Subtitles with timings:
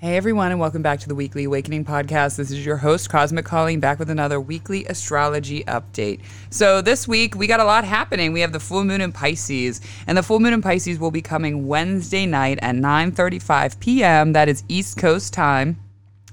[0.00, 2.36] Hey everyone, and welcome back to the Weekly Awakening Podcast.
[2.36, 6.20] This is your host, Cosmic Colleen, back with another weekly astrology update.
[6.50, 8.32] So this week we got a lot happening.
[8.32, 11.20] We have the full moon in Pisces, and the full moon in Pisces will be
[11.20, 14.34] coming Wednesday night at 9:35 p.m.
[14.34, 15.80] That is East Coast time.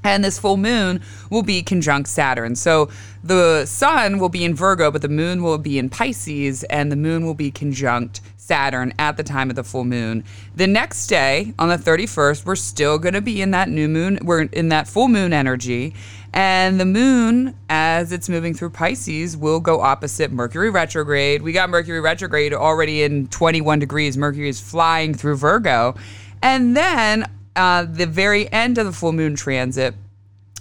[0.04, 1.02] And this full moon
[1.32, 2.56] will be conjunct Saturn.
[2.56, 2.92] So
[3.24, 6.96] the sun will be in Virgo, but the moon will be in Pisces, and the
[6.96, 10.24] moon will be conjunct Saturn at the time of the full moon.
[10.56, 14.20] The next day, on the 31st, we're still going to be in that new moon,
[14.22, 15.96] we're in that full moon energy.
[16.32, 21.42] And the moon, as it's moving through Pisces, will go opposite Mercury retrograde.
[21.42, 24.16] We got Mercury retrograde already in 21 degrees.
[24.16, 25.96] Mercury is flying through Virgo.
[26.44, 29.96] And then uh, the very end of the full moon transit,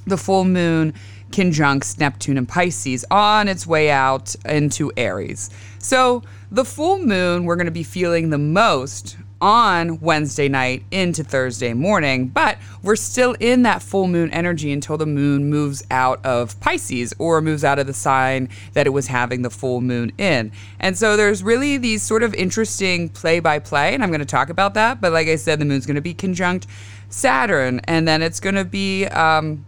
[0.06, 0.94] the full moon
[1.32, 5.50] conjuncts Neptune and Pisces on its way out into Aries.
[5.78, 6.22] So
[6.54, 11.74] the full moon we're going to be feeling the most on Wednesday night into Thursday
[11.74, 16.58] morning, but we're still in that full moon energy until the moon moves out of
[16.60, 20.52] Pisces or moves out of the sign that it was having the full moon in.
[20.78, 24.24] And so there's really these sort of interesting play by play, and I'm going to
[24.24, 25.00] talk about that.
[25.00, 26.68] But like I said, the moon's going to be conjunct
[27.08, 29.06] Saturn, and then it's going to be.
[29.06, 29.66] Um,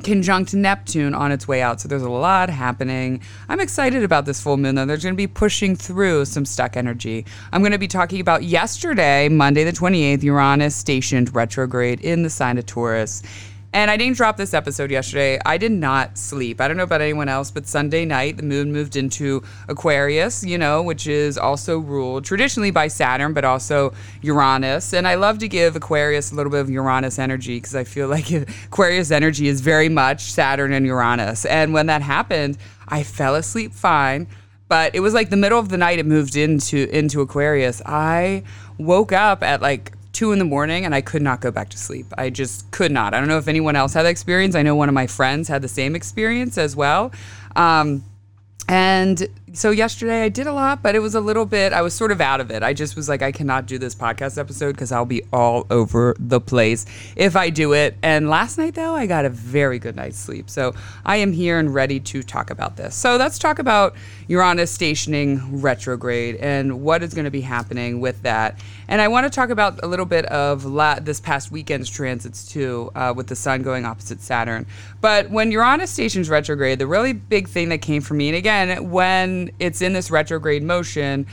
[0.00, 1.80] conjunct Neptune on its way out.
[1.80, 3.20] So there's a lot happening.
[3.48, 4.86] I'm excited about this full moon, though.
[4.86, 7.26] There's going to be pushing through some stuck energy.
[7.52, 12.30] I'm going to be talking about yesterday, Monday the 28th, Uranus stationed retrograde in the
[12.30, 13.22] sign of Taurus.
[13.72, 15.38] And I didn't drop this episode yesterday.
[15.46, 16.60] I did not sleep.
[16.60, 20.58] I don't know about anyone else, but Sunday night, the moon moved into Aquarius, you
[20.58, 24.92] know, which is also ruled traditionally by Saturn, but also Uranus.
[24.92, 28.08] And I love to give Aquarius a little bit of Uranus energy because I feel
[28.16, 31.44] like Aquarius energy is very much Saturn and Uranus.
[31.44, 34.26] And when that happened, I fell asleep fine
[34.68, 37.82] but it was like the middle of the night it moved into into Aquarius.
[37.84, 38.44] I
[38.78, 41.78] woke up at like two in the morning and I could not go back to
[41.78, 42.06] sleep.
[42.18, 43.14] I just could not.
[43.14, 44.54] I don't know if anyone else had that experience.
[44.54, 47.12] I know one of my friends had the same experience as well.
[47.56, 48.04] Um,
[48.70, 51.92] and so yesterday I did a lot, but it was a little bit, I was
[51.92, 52.62] sort of out of it.
[52.62, 56.14] I just was like, I cannot do this podcast episode because I'll be all over
[56.20, 56.86] the place
[57.16, 57.96] if I do it.
[58.00, 60.48] And last night, though, I got a very good night's sleep.
[60.48, 60.74] So
[61.04, 62.94] I am here and ready to talk about this.
[62.94, 63.96] So let's talk about
[64.28, 68.60] Uranus stationing retrograde and what is going to be happening with that.
[68.86, 72.46] And I want to talk about a little bit of la- this past weekend's transits
[72.46, 74.66] too, uh, with the sun going opposite Saturn.
[75.00, 78.59] But when Uranus stations retrograde, the really big thing that came for me, and again,
[78.90, 81.26] when it's in this retrograde motion,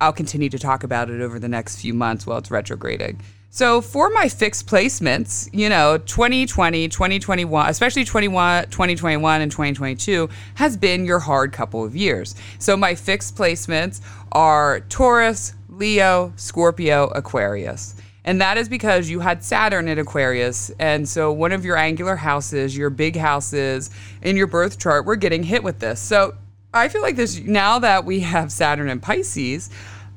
[0.00, 3.20] I'll continue to talk about it over the next few months while it's retrograding.
[3.50, 10.76] So for my fixed placements, you know, 2020, 2021, especially 21, 2021 and 2022 has
[10.76, 12.34] been your hard couple of years.
[12.58, 14.02] So my fixed placements
[14.32, 17.94] are Taurus, Leo, Scorpio, Aquarius.
[18.24, 20.70] And that is because you had Saturn in Aquarius.
[20.78, 23.88] And so one of your angular houses, your big houses
[24.20, 25.98] in your birth chart, were getting hit with this.
[25.98, 26.34] So
[26.72, 29.70] I feel like this now that we have Saturn in Pisces,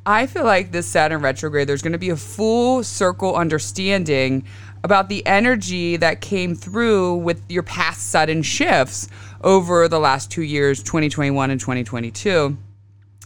[0.06, 4.46] I feel like this Saturn retrograde, there's going to be a full circle understanding
[4.84, 9.08] about the energy that came through with your past sudden shifts
[9.44, 12.58] over the last two years, 2021 and 2022.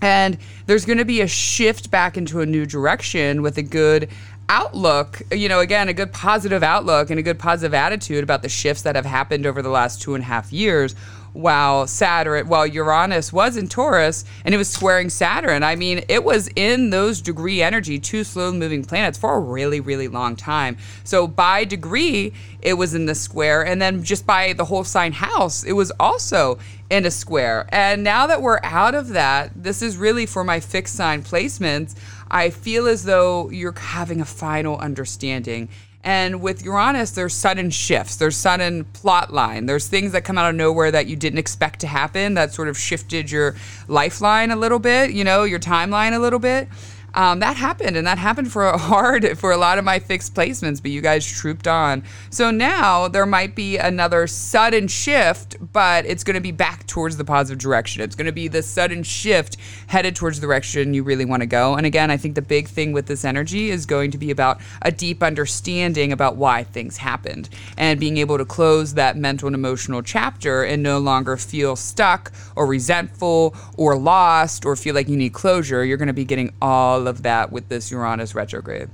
[0.02, 0.38] And
[0.68, 4.10] there's going to be a shift back into a new direction with a good
[4.50, 8.50] outlook, you know, again, a good positive outlook and a good positive attitude about the
[8.50, 10.94] shifts that have happened over the last two and a half years
[11.36, 15.64] while Saturn, while Uranus was in Taurus and it was squaring Saturn.
[15.64, 19.82] I mean, it was in those degree energy, two slow moving planets for a really,
[19.82, 20.78] really long time.
[21.04, 23.66] So by degree, it was in the square.
[23.66, 26.58] And then just by the whole sign house, it was also
[26.90, 27.68] in a square.
[27.70, 31.96] And now that we're out of that, this is really for my fixed sign placements.
[32.32, 35.70] I feel as though you're having a final understanding
[36.06, 40.48] and with Uranus, there's sudden shifts, there's sudden plot line, there's things that come out
[40.48, 43.56] of nowhere that you didn't expect to happen that sort of shifted your
[43.88, 46.70] lifeline a little bit, you know, your timeline a little bit
[47.16, 50.36] um, that happened, and that happened for a hard for a lot of my fixed
[50.36, 50.82] placements.
[50.82, 56.24] But you guys trooped on, so now there might be another sudden shift, but it's
[56.24, 58.04] going to be back towards the positive direction.
[58.04, 59.58] It's going to be the sudden shift
[59.88, 61.76] headed towards the direction you really want to go.
[61.76, 64.60] And again, I think the big thing with this energy is going to be about
[64.82, 69.56] a deep understanding about why things happened and being able to close that mental and
[69.56, 75.18] emotional chapter and no longer feel stuck or resentful or lost or feel like you
[75.18, 75.84] need closure.
[75.86, 78.90] You're going to be getting all of that with this Uranus retrograde.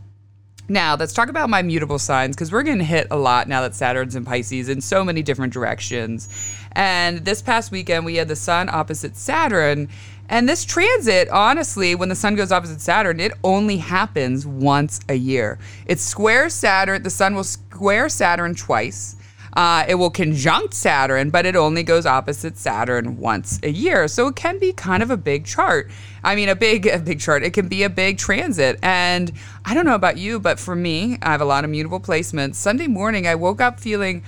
[0.72, 3.62] Now, let's talk about my mutable signs because we're going to hit a lot now
[3.62, 6.30] that Saturn's in Pisces in so many different directions.
[6.72, 9.90] And this past weekend, we had the sun opposite Saturn.
[10.30, 15.16] And this transit, honestly, when the sun goes opposite Saturn, it only happens once a
[15.16, 15.60] year.
[15.88, 19.18] It squares Saturn, the sun will square Saturn twice.
[19.54, 24.08] Uh, it will conjunct Saturn, but it only goes opposite Saturn once a year.
[24.08, 25.90] So it can be kind of a big chart.
[26.24, 27.44] I mean, a big, a big chart.
[27.44, 28.80] It can be a big transit.
[28.82, 29.32] And
[29.66, 32.56] I don't know about you, but for me, I have a lot of mutable placements.
[32.56, 34.24] Sunday morning, I woke up feeling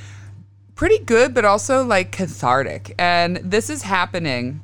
[0.75, 2.93] pretty good, but also like cathartic.
[2.97, 4.61] And this is happening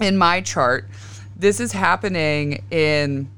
[0.00, 0.88] in my chart.
[1.34, 3.30] This is happening in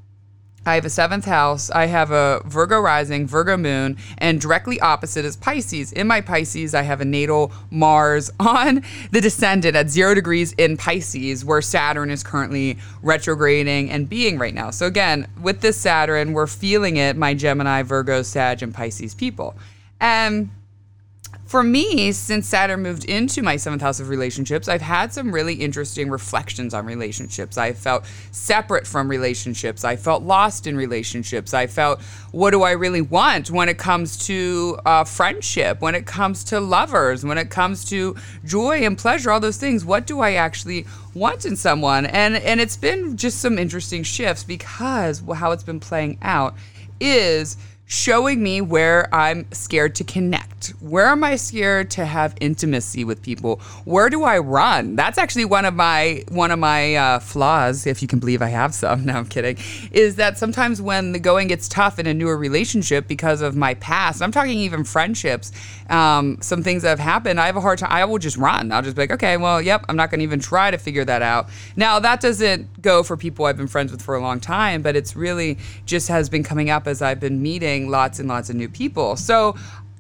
[0.69, 1.71] I have a seventh house.
[1.71, 5.93] I have a Virgo rising, Virgo moon, and directly opposite is Pisces.
[5.93, 10.77] In my Pisces, I have a natal Mars on the descendant at zero degrees in
[10.77, 14.71] Pisces, where Saturn is currently retrograding and being right now.
[14.71, 19.57] So, again, with this Saturn, we're feeling it, my Gemini, Virgo, Sag, and Pisces people.
[20.01, 20.51] And
[21.49, 25.55] for me, since Saturn moved into my seventh house of relationships, I've had some really
[25.55, 27.57] interesting reflections on relationships.
[27.57, 29.83] I felt separate from relationships.
[29.83, 31.55] I felt lost in relationships.
[31.55, 32.03] I felt,
[32.33, 36.61] what do I really want when it comes to uh, friendship, when it comes to
[36.61, 39.87] lovers, when it comes to joy and pleasure, all those things?
[39.87, 40.85] What do I actually
[41.15, 42.05] want in someone?
[42.05, 46.57] And and it's been just some interesting shifts because how it's been playing out
[47.01, 47.57] is
[47.91, 50.69] showing me where I'm scared to connect.
[50.81, 53.63] Where am I scared to have intimacy with people?
[53.87, 54.95] Where do I run?
[54.95, 58.49] That's actually one of my one of my uh, flaws, if you can believe I
[58.49, 58.99] have some.
[59.09, 59.57] No, I'm kidding.
[59.91, 63.73] Is that sometimes when the going gets tough in a newer relationship because of my
[63.75, 65.51] past, I'm talking even friendships,
[65.89, 67.41] um, some things that have happened.
[67.41, 67.91] I have a hard time.
[67.91, 68.71] I will just run.
[68.71, 71.07] I'll just be like, okay, well, yep, I'm not going to even try to figure
[71.07, 71.49] that out.
[71.75, 74.95] Now that doesn't go for people I've been friends with for a long time, but
[74.95, 75.57] it's really
[75.87, 79.15] just has been coming up as I've been meeting lots and lots of new people.
[79.15, 79.55] So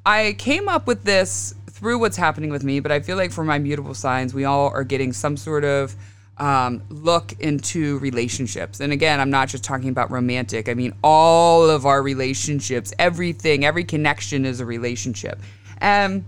[0.04, 3.44] I came up with this through what's happening with me, but I feel like for
[3.44, 5.94] my mutable signs, we all are getting some sort of
[6.38, 8.80] um, look into relationships.
[8.80, 13.64] And again, I'm not just talking about romantic, I mean, all of our relationships, everything,
[13.64, 15.40] every connection is a relationship.
[15.78, 16.24] And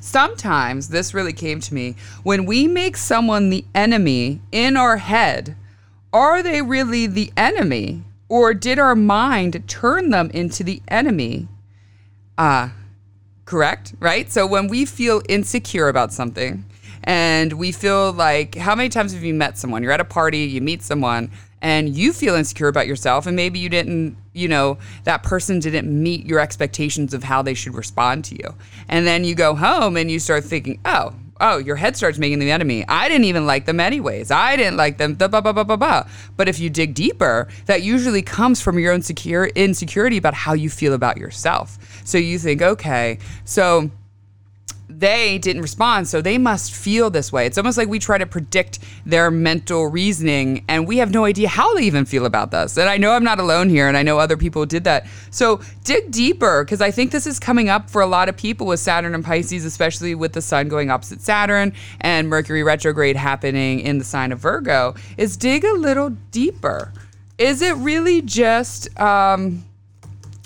[0.00, 5.56] sometimes this really came to me when we make someone the enemy in our head,
[6.12, 8.02] are they really the enemy?
[8.28, 11.48] Or did our mind turn them into the enemy?
[12.36, 12.70] Ah, uh,
[13.44, 14.30] correct, right?
[14.30, 16.64] So when we feel insecure about something
[17.04, 19.82] and we feel like, how many times have you met someone?
[19.82, 21.30] You're at a party, you meet someone,
[21.62, 25.90] and you feel insecure about yourself, and maybe you didn't, you know, that person didn't
[25.90, 28.54] meet your expectations of how they should respond to you.
[28.88, 32.38] And then you go home and you start thinking, oh, oh, your head starts making
[32.38, 32.84] the enemy.
[32.88, 34.30] I didn't even like them anyways.
[34.30, 35.14] I didn't like them.
[35.14, 36.08] Blah, blah, blah, blah, blah.
[36.36, 40.52] But if you dig deeper, that usually comes from your own secure insecurity about how
[40.52, 41.78] you feel about yourself.
[42.04, 43.90] So you think, okay, so
[44.98, 47.46] they didn't respond, so they must feel this way.
[47.46, 51.46] It's almost like we try to predict their mental reasoning, and we have no idea
[51.46, 52.76] how they even feel about this.
[52.76, 55.06] And I know I'm not alone here, and I know other people did that.
[55.30, 58.66] So dig deeper, because I think this is coming up for a lot of people
[58.66, 63.78] with Saturn and Pisces, especially with the Sun going opposite Saturn and Mercury retrograde happening
[63.78, 64.96] in the sign of Virgo.
[65.16, 66.92] Is dig a little deeper.
[67.38, 69.64] Is it really just um,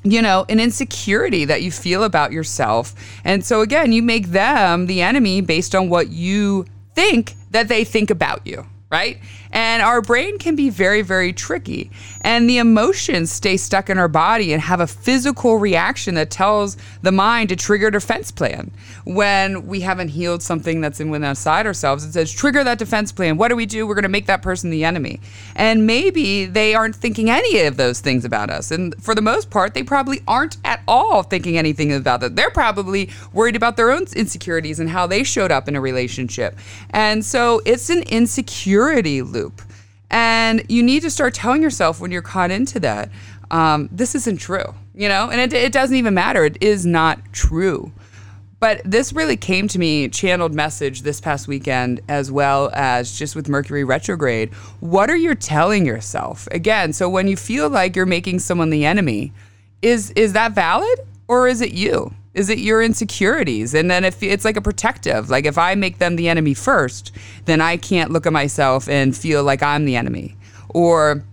[0.05, 2.95] you know, an insecurity that you feel about yourself.
[3.25, 7.85] And so again, you make them the enemy based on what you think that they
[7.85, 9.19] think about you right?
[9.53, 11.91] And our brain can be very, very tricky.
[12.21, 16.77] And the emotions stay stuck in our body and have a physical reaction that tells
[17.03, 18.71] the mind to trigger a defense plan.
[19.05, 23.37] When we haven't healed something that's in inside ourselves, it says, trigger that defense plan.
[23.37, 23.87] What do we do?
[23.87, 25.21] We're going to make that person the enemy.
[25.55, 28.71] And maybe they aren't thinking any of those things about us.
[28.71, 32.37] And for the most part, they probably aren't at all thinking anything about that.
[32.37, 36.57] They're probably worried about their own insecurities and how they showed up in a relationship.
[36.91, 38.82] And so it's an insecure
[39.23, 39.63] loop.
[40.11, 43.11] And you need to start telling yourself when you're caught into that,
[43.51, 45.31] um, this isn't true, you know?
[45.31, 46.45] And it, it doesn't even matter.
[46.45, 47.93] It is not true.
[48.61, 53.35] But this really came to me, channeled message this past weekend, as well as just
[53.35, 54.53] with Mercury retrograde.
[54.79, 56.47] What are you telling yourself?
[56.53, 59.33] Again, so when you feel like you're making someone the enemy,
[59.83, 62.15] is is that valid or is it you?
[62.35, 63.75] Is it your insecurities?
[63.75, 67.13] And then if it's like a protective, like if I make them the enemy first,
[67.45, 70.37] then I can't look at myself and feel like I'm the enemy.
[70.71, 71.25] Or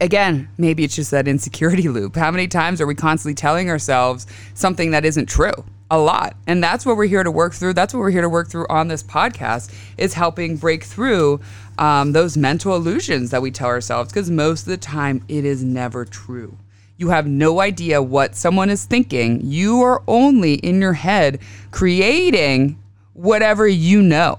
[0.00, 2.14] again, maybe it's just that insecurity loop.
[2.14, 5.64] How many times are we constantly telling ourselves something that isn't true?
[5.90, 6.36] A lot.
[6.46, 7.74] And that's what we're here to work through.
[7.74, 11.40] That's what we're here to work through on this podcast is helping break through
[11.78, 15.64] um, those mental illusions that we tell ourselves because most of the time it is
[15.64, 16.56] never true.
[16.96, 19.40] You have no idea what someone is thinking.
[19.42, 22.78] You are only in your head creating
[23.14, 24.36] whatever you know.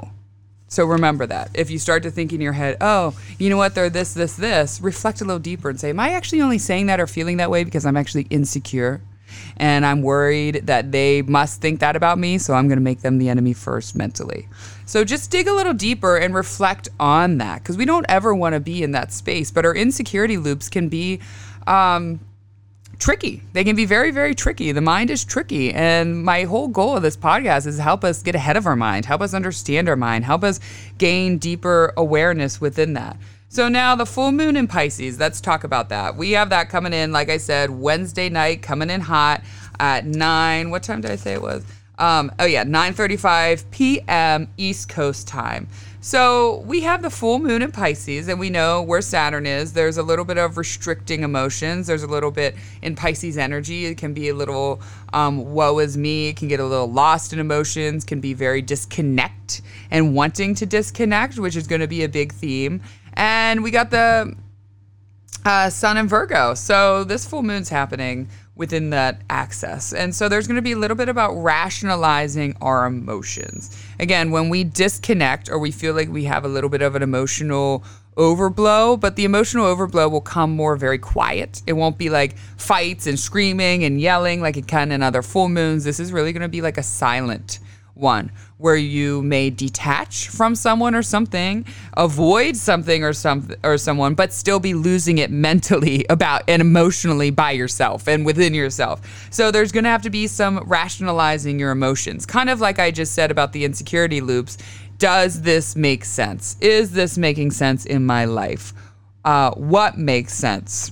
[0.68, 1.52] So remember that.
[1.54, 4.36] If you start to think in your head, oh, you know what, they're this, this,
[4.36, 7.38] this, reflect a little deeper and say, am I actually only saying that or feeling
[7.38, 9.02] that way because I'm actually insecure?
[9.58, 12.40] And I'm worried that they must think that about me.
[12.40, 14.48] So I'm going to make them the enemy first mentally.
[14.86, 18.54] So just dig a little deeper and reflect on that because we don't ever want
[18.54, 19.52] to be in that space.
[19.52, 21.20] But our insecurity loops can be.
[21.68, 22.20] Um,
[23.00, 23.42] tricky.
[23.54, 24.72] They can be very, very tricky.
[24.72, 25.74] The mind is tricky.
[25.74, 29.06] And my whole goal of this podcast is help us get ahead of our mind,
[29.06, 30.60] help us understand our mind, help us
[30.98, 33.18] gain deeper awareness within that.
[33.50, 36.16] So now the full moon in Pisces, let's talk about that.
[36.16, 39.44] We have that coming in, like I said, Wednesday night, coming in hot
[39.80, 40.72] at 9.
[40.72, 41.64] What time did I say it was?
[42.00, 44.48] Um, oh yeah, 9:35 p.m.
[44.58, 45.68] East Coast time.
[46.04, 49.72] So we have the full moon in Pisces, and we know where Saturn is.
[49.72, 51.88] There's a little bit of restricting emotions.
[51.88, 53.86] There's a little bit in Pisces energy.
[53.86, 54.82] It can be a little
[55.14, 56.28] um, woe is me.
[56.28, 58.04] It can get a little lost in emotions.
[58.04, 62.34] Can be very disconnect and wanting to disconnect, which is going to be a big
[62.34, 62.82] theme.
[63.14, 64.36] And we got the
[65.46, 66.54] uh, Sun in Virgo.
[66.54, 69.94] So this full moon's happening within that access.
[69.94, 73.76] And so there's going to be a little bit about rationalizing our emotions.
[74.00, 77.02] Again, when we disconnect or we feel like we have a little bit of an
[77.02, 77.84] emotional
[78.16, 81.64] overblow, but the emotional overblow will come more very quiet.
[81.66, 85.50] It won't be like fights and screaming and yelling like it can in other full
[85.50, 85.84] moons.
[85.84, 87.60] This is really going to be like a silent
[87.96, 91.66] one where you may detach from someone or something,
[91.98, 97.30] avoid something or some or someone, but still be losing it mentally about and emotionally
[97.30, 99.28] by yourself and within yourself.
[99.32, 102.26] So there's going to have to be some rationalizing your emotions.
[102.26, 104.58] Kind of like I just said about the insecurity loops.
[104.98, 106.56] Does this make sense?
[106.62, 108.74] Is this making sense in my life?
[109.26, 110.92] Uh, what makes sense?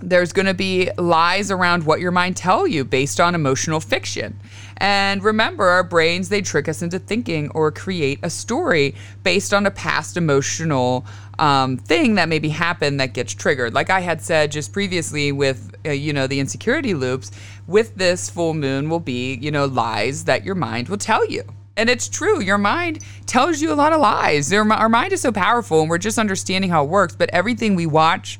[0.00, 4.38] There's going to be lies around what your mind tell you based on emotional fiction.
[4.78, 9.66] And remember, our brains, they trick us into thinking or create a story based on
[9.66, 11.06] a past emotional
[11.38, 13.72] um, thing that maybe happened that gets triggered.
[13.74, 17.30] Like I had said just previously with, uh, you know, the insecurity loops,
[17.66, 21.44] with this full moon will be, you know, lies that your mind will tell you.
[21.76, 22.40] And it's true.
[22.40, 24.52] Your mind tells you a lot of lies.
[24.52, 27.16] Our mind is so powerful, and we're just understanding how it works.
[27.16, 28.38] But everything we watch,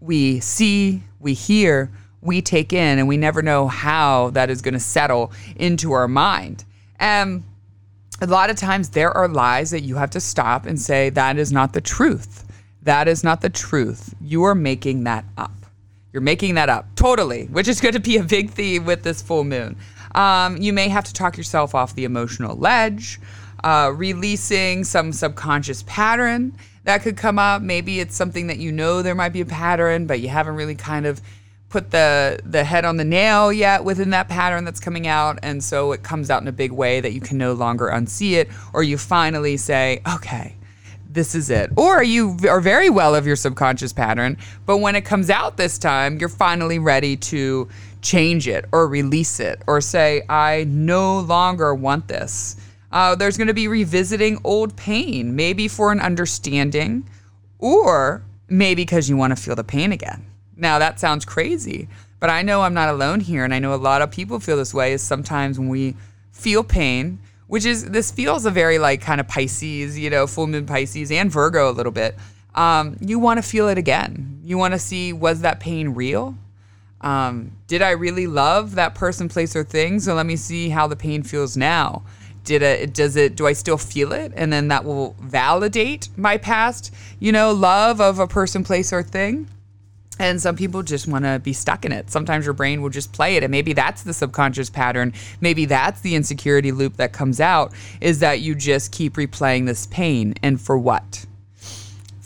[0.00, 1.90] we see, we hear,
[2.20, 6.08] we take in, and we never know how that is going to settle into our
[6.08, 6.64] mind.
[6.98, 7.44] And
[8.20, 11.38] a lot of times there are lies that you have to stop and say, that
[11.38, 12.46] is not the truth.
[12.82, 14.14] That is not the truth.
[14.20, 15.52] You are making that up.
[16.12, 19.22] You're making that up totally, which is going to be a big theme with this
[19.22, 19.76] full moon.
[20.14, 23.20] Um, you may have to talk yourself off the emotional ledge,
[23.62, 27.62] uh, releasing some subconscious pattern that could come up.
[27.62, 30.74] Maybe it's something that you know there might be a pattern, but you haven't really
[30.74, 31.20] kind of
[31.68, 35.38] put the the head on the nail yet within that pattern that's coming out.
[35.42, 38.32] And so it comes out in a big way that you can no longer unsee
[38.32, 40.56] it or you finally say okay
[41.12, 41.72] this is it.
[41.76, 45.78] Or you are very well of your subconscious pattern but when it comes out this
[45.78, 47.68] time you're finally ready to
[48.02, 52.56] change it or release it or say i no longer want this
[52.92, 57.08] uh, there's going to be revisiting old pain, maybe for an understanding,
[57.58, 60.24] or maybe because you want to feel the pain again.
[60.56, 63.76] Now, that sounds crazy, but I know I'm not alone here, and I know a
[63.76, 64.92] lot of people feel this way.
[64.92, 65.96] Is sometimes when we
[66.32, 70.46] feel pain, which is this feels a very like kind of Pisces, you know, full
[70.46, 72.16] moon Pisces and Virgo a little bit.
[72.54, 74.40] Um, you want to feel it again.
[74.44, 76.36] You want to see was that pain real?
[77.00, 80.00] Um, did I really love that person, place, or thing?
[80.00, 82.02] So let me see how the pain feels now
[82.44, 86.36] did it does it do i still feel it and then that will validate my
[86.36, 89.48] past you know love of a person place or thing
[90.20, 92.10] and some people just want to be stuck in it.
[92.10, 93.42] Sometimes your brain will just play it.
[93.42, 95.14] And maybe that's the subconscious pattern.
[95.40, 99.86] Maybe that's the insecurity loop that comes out is that you just keep replaying this
[99.86, 100.34] pain.
[100.42, 101.24] And for what?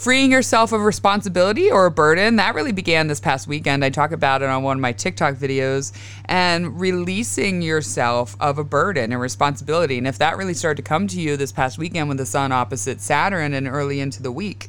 [0.05, 2.37] Freeing yourself of responsibility or a burden.
[2.37, 3.85] That really began this past weekend.
[3.85, 5.93] I talk about it on one of my tiktok videos
[6.27, 9.99] and releasing yourself of a burden and responsibility.
[9.99, 12.53] And if that really started to come to you this past weekend with the sun
[12.53, 14.69] opposite saturn and early into the week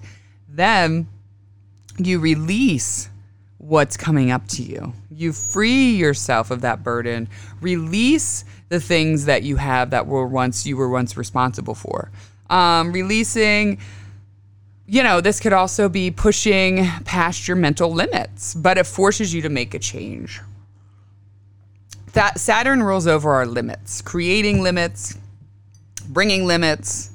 [0.56, 1.08] then
[1.98, 3.10] you release
[3.58, 4.94] what's coming up to you.
[5.10, 7.28] You free yourself of that burden.
[7.62, 12.12] Release the things that you have that were once you were once responsible for.
[12.50, 13.80] Um, releasing
[14.88, 19.42] you know, this could also be pushing past your mental limits, but it forces you
[19.42, 20.42] to make a change.
[22.14, 25.18] That Saturn rules over our limits, creating limits,
[26.08, 27.10] bringing limits,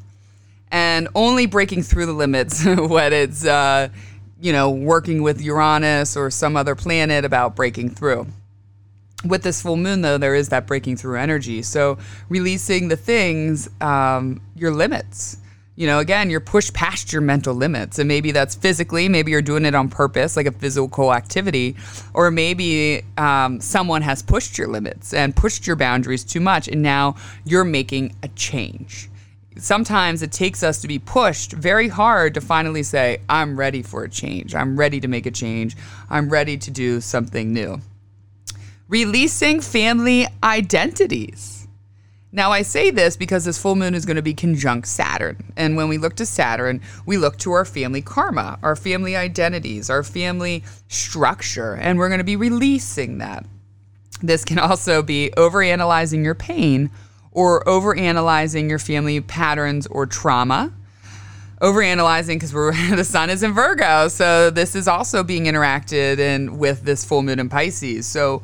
[0.72, 3.88] and only breaking through the limits when it's, uh,
[4.40, 8.26] you know, working with Uranus or some other planet about breaking through.
[9.24, 11.62] With this full moon, though, there is that breaking through energy.
[11.62, 11.98] So,
[12.30, 15.36] releasing the things, um, your limits
[15.80, 17.98] you know, again, you're pushed past your mental limits.
[17.98, 21.74] And maybe that's physically, maybe you're doing it on purpose, like a physical activity,
[22.12, 26.82] or maybe um, someone has pushed your limits and pushed your boundaries too much, and
[26.82, 27.14] now
[27.46, 29.08] you're making a change.
[29.56, 34.04] Sometimes it takes us to be pushed very hard to finally say, I'm ready for
[34.04, 34.54] a change.
[34.54, 35.78] I'm ready to make a change.
[36.10, 37.80] I'm ready to do something new.
[38.88, 41.59] Releasing family identities.
[42.32, 45.52] Now, I say this because this full moon is going to be conjunct Saturn.
[45.56, 49.90] And when we look to Saturn, we look to our family karma, our family identities,
[49.90, 53.46] our family structure, and we're going to be releasing that.
[54.22, 56.90] This can also be overanalyzing your pain
[57.32, 60.72] or overanalyzing your family patterns or trauma.
[61.60, 66.58] Overanalyzing because we're the sun is in Virgo, so this is also being interacted in
[66.58, 68.06] with this full moon in Pisces.
[68.06, 68.42] So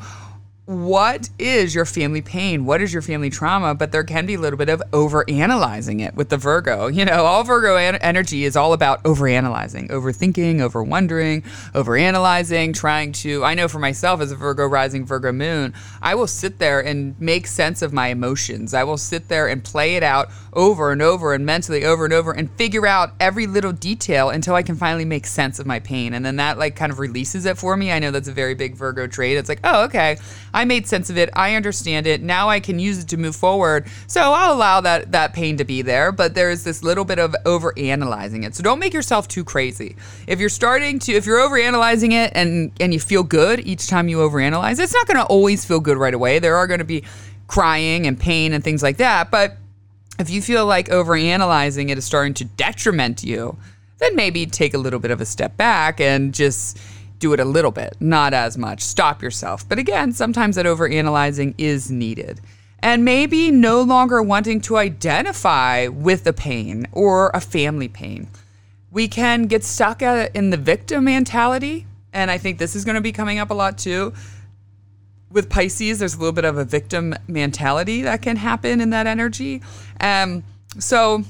[0.67, 2.65] what is your family pain?
[2.65, 3.77] What is your family trauma?
[3.77, 6.89] But there can be a little bit of overanalyzing it with the Virgo.
[6.89, 11.43] You know, all Virgo en- energy is all about overanalyzing, overthinking, over wondering,
[11.73, 13.45] overanalyzing, trying to.
[13.45, 17.19] I know for myself as a Virgo rising, Virgo moon, I will sit there and
[17.21, 18.75] make sense of my emotions.
[18.75, 22.15] I will sit there and play it out over and over and mentally over and
[22.15, 25.79] over and figure out every little detail until I can finally make sense of my
[25.79, 26.13] pain.
[26.13, 27.93] And then that like kind of releases it for me.
[27.93, 29.37] I know that's a very big Virgo trait.
[29.37, 30.17] It's like, oh, okay,
[30.57, 31.29] I made sense of it.
[31.35, 32.23] I understand it.
[32.23, 33.87] Now I can use it to move forward.
[34.07, 37.37] So I'll allow that that pain to be there, but there's this little bit of
[37.45, 38.55] over analyzing it.
[38.55, 39.97] So don't make yourself too crazy.
[40.27, 43.87] If you're starting to if you're over analyzing it and and you feel good each
[43.87, 46.39] time you over analyze, it's not going to always feel good right away.
[46.39, 47.05] There are going to be
[47.49, 49.59] crying and pain and things like that, but
[50.19, 53.59] if you feel like overanalyzing it is starting to detriment you,
[53.99, 56.79] then maybe take a little bit of a step back and just
[57.19, 58.81] do it a little bit, not as much.
[58.81, 59.69] Stop yourself.
[59.69, 62.41] But again, sometimes that overanalyzing is needed.
[62.81, 68.29] And maybe no longer wanting to identify with a pain or a family pain.
[68.91, 71.87] We can get stuck in the victim mentality.
[72.13, 74.13] And I think this is going to be coming up a lot too
[75.31, 79.07] with Pisces, there's a little bit of a victim mentality that can happen in that
[79.07, 79.63] energy.
[80.01, 80.45] Um,
[80.79, 81.25] so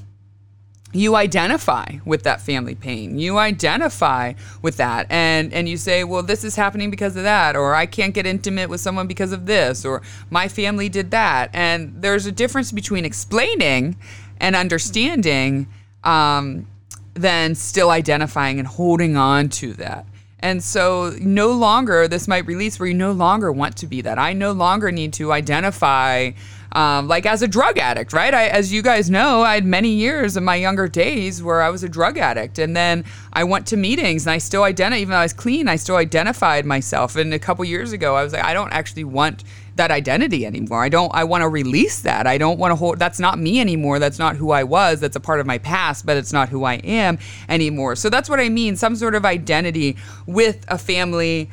[1.00, 3.18] you identify with that family pain.
[3.18, 7.56] You identify with that and and you say, "Well, this is happening because of that,"
[7.56, 11.50] or "I can't get intimate with someone because of this," or "My family did that."
[11.52, 13.96] And there's a difference between explaining
[14.40, 15.66] and understanding
[16.04, 16.66] um,
[17.14, 20.06] than still identifying and holding on to that.
[20.40, 24.18] And so, no longer, this might release where you no longer want to be that.
[24.18, 26.32] I no longer need to identify,
[26.72, 28.34] um, like as a drug addict, right?
[28.34, 31.70] I, as you guys know, I had many years in my younger days where I
[31.70, 32.58] was a drug addict.
[32.58, 35.68] And then I went to meetings and I still identify, even though I was clean,
[35.68, 37.16] I still identified myself.
[37.16, 39.44] And a couple years ago, I was like, I don't actually want
[39.76, 40.82] that identity anymore.
[40.82, 42.26] I don't I want to release that.
[42.26, 43.98] I don't want to hold that's not me anymore.
[43.98, 45.00] That's not who I was.
[45.00, 47.94] That's a part of my past, but it's not who I am anymore.
[47.94, 51.50] So that's what I mean, some sort of identity with a family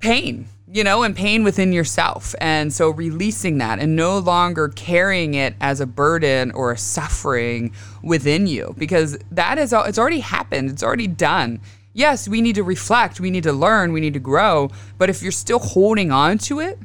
[0.00, 2.34] pain you know, and pain within yourself.
[2.40, 7.72] And so releasing that and no longer carrying it as a burden or a suffering
[8.02, 10.70] within you because that is all, it's already happened.
[10.70, 11.60] It's already done.
[11.94, 15.20] Yes, we need to reflect, we need to learn, we need to grow, but if
[15.20, 16.78] you're still holding on to it,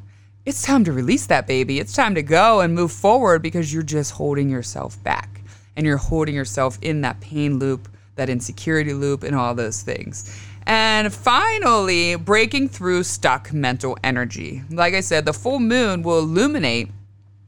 [0.46, 1.80] it's time to release that baby.
[1.80, 5.42] It's time to go and move forward because you're just holding yourself back
[5.76, 10.36] and you're holding yourself in that pain loop, that insecurity loop, and all those things.
[10.66, 14.64] And finally, breaking through stuck mental energy.
[14.70, 16.90] Like I said, the full moon will illuminate.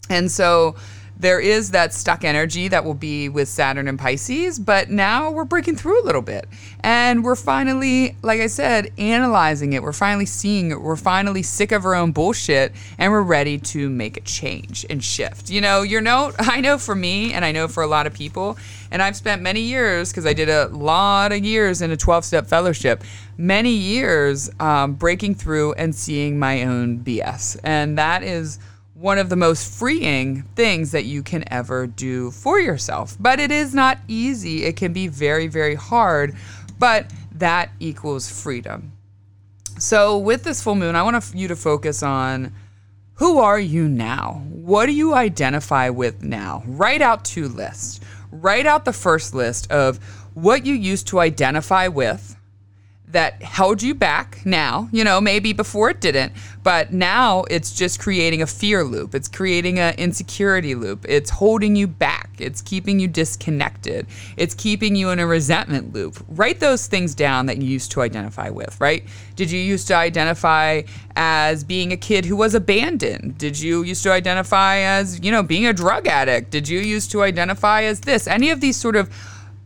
[0.09, 0.75] And so
[1.17, 5.45] there is that stuck energy that will be with Saturn and Pisces, but now we're
[5.45, 6.47] breaking through a little bit.
[6.81, 9.81] And we're finally, like I said, analyzing it.
[9.81, 10.81] We're finally seeing it.
[10.81, 15.03] We're finally sick of our own bullshit and we're ready to make a change and
[15.03, 15.49] shift.
[15.49, 18.13] You know, your note, I know for me and I know for a lot of
[18.13, 18.57] people,
[18.91, 22.25] and I've spent many years, because I did a lot of years in a 12
[22.25, 23.03] step fellowship,
[23.37, 27.57] many years um, breaking through and seeing my own BS.
[27.63, 28.59] And that is
[29.05, 33.15] one of the most freeing things that you can ever do for yourself.
[33.19, 34.63] But it is not easy.
[34.63, 36.35] It can be very, very hard,
[36.79, 38.93] but that equals freedom.
[39.77, 42.51] So, with this full moon, I want you to focus on
[43.13, 44.41] who are you now?
[44.49, 46.63] What do you identify with now?
[46.65, 47.99] Write out two lists.
[48.31, 49.99] Write out the first list of
[50.33, 52.34] what you used to identify with
[53.09, 57.99] that held you back now, you know, maybe before it didn't, but now it's just
[57.99, 59.13] creating a fear loop.
[59.13, 61.05] It's creating an insecurity loop.
[61.07, 62.31] It's holding you back.
[62.39, 64.07] It's keeping you disconnected.
[64.37, 66.17] It's keeping you in a resentment loop.
[66.29, 69.05] Write those things down that you used to identify with, right?
[69.35, 70.81] Did you used to identify
[71.15, 73.37] as being a kid who was abandoned?
[73.37, 76.49] Did you used to identify as, you know, being a drug addict?
[76.49, 78.27] Did you used to identify as this?
[78.27, 79.09] Any of these sort of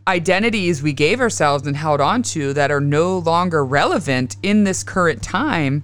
[0.06, 4.82] identities we gave ourselves and held on to that are no longer relevant in this
[4.82, 5.82] current time,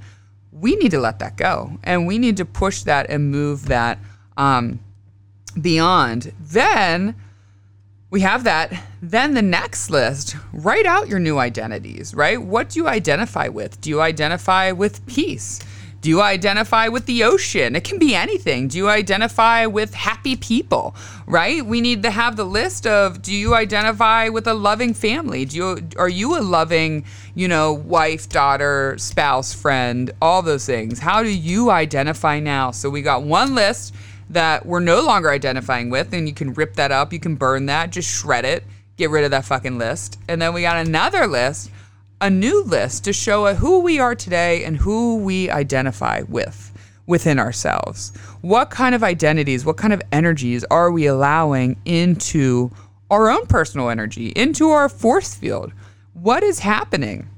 [0.52, 1.78] we need to let that go.
[1.84, 3.98] And we need to push that and move that
[4.36, 4.80] um,
[5.60, 6.32] beyond.
[6.40, 7.14] Then
[8.10, 8.72] we have that.
[9.02, 12.40] Then the next list, write out your new identities, right?
[12.40, 13.80] What do you identify with?
[13.80, 15.60] Do you identify with peace?
[16.06, 17.74] Do you identify with the ocean?
[17.74, 18.68] It can be anything.
[18.68, 20.94] Do you identify with happy people?
[21.26, 21.66] Right?
[21.66, 25.44] We need to have the list of do you identify with a loving family?
[25.46, 31.00] Do you are you a loving, you know, wife, daughter, spouse, friend, all those things?
[31.00, 32.70] How do you identify now?
[32.70, 33.92] So we got one list
[34.30, 37.66] that we're no longer identifying with and you can rip that up, you can burn
[37.66, 38.62] that, just shred it,
[38.96, 40.20] get rid of that fucking list.
[40.28, 41.68] And then we got another list
[42.20, 46.72] a new list to show who we are today and who we identify with
[47.06, 48.16] within ourselves.
[48.40, 52.70] What kind of identities, what kind of energies are we allowing into
[53.10, 55.72] our own personal energy, into our force field?
[56.14, 57.28] What is happening?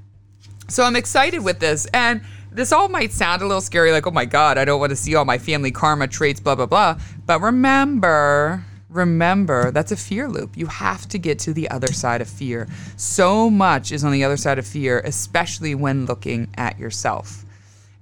[0.69, 1.85] So I'm excited with this.
[1.93, 4.89] And this all might sound a little scary, like, oh my God, I don't want
[4.91, 6.99] to see all my family karma traits, blah, blah, blah.
[7.25, 10.57] But remember, remember that's a fear loop.
[10.57, 12.67] You have to get to the other side of fear.
[12.97, 17.45] So much is on the other side of fear, especially when looking at yourself.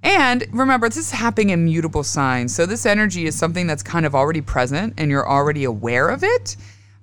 [0.04, 2.56] And remember, this is happening in mutable signs.
[2.56, 6.24] So this energy is something that's kind of already present and you're already aware of
[6.24, 6.56] it.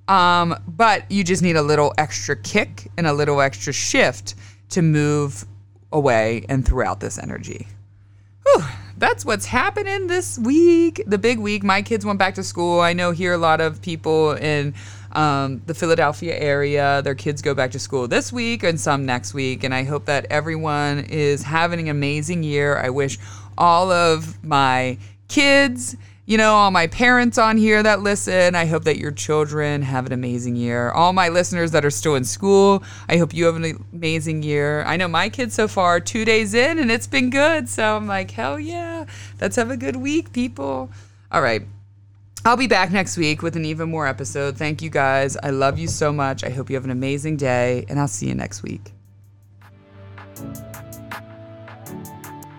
[0.09, 4.35] Um, but you just need a little extra kick and a little extra shift
[4.71, 5.45] to move
[5.93, 7.69] away and throughout this energy.
[8.45, 8.65] Whew
[8.97, 11.03] that's what's happening this week.
[11.07, 11.63] The big week.
[11.63, 12.81] My kids went back to school.
[12.81, 14.75] I know here a lot of people in
[15.13, 19.35] um, the Philadelphia area, their kids go back to school this week and some next
[19.35, 19.65] week.
[19.65, 22.79] And I hope that everyone is having an amazing year.
[22.79, 23.19] I wish
[23.57, 28.85] all of my kids you know, all my parents on here that listen, I hope
[28.85, 30.91] that your children have an amazing year.
[30.91, 34.83] All my listeners that are still in school, I hope you have an amazing year.
[34.85, 37.69] I know my kids so far, two days in, and it's been good.
[37.69, 39.05] So I'm like, hell yeah,
[39.41, 40.91] let's have a good week, people.
[41.31, 41.63] All right.
[42.47, 44.57] I'll be back next week with an even more episode.
[44.57, 45.37] Thank you guys.
[45.43, 46.45] I love you so much.
[46.45, 48.93] I hope you have an amazing day, and I'll see you next week.